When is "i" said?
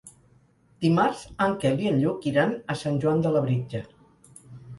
1.83-1.89